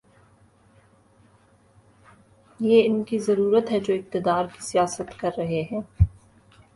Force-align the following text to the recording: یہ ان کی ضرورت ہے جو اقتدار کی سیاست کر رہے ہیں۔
یہ 2.59 2.83
ان 2.85 3.03
کی 3.03 3.19
ضرورت 3.19 3.71
ہے 3.71 3.79
جو 3.79 3.93
اقتدار 3.93 4.45
کی 4.45 4.61
سیاست 4.61 5.19
کر 5.19 5.29
رہے 5.37 5.61
ہیں۔ 5.71 5.81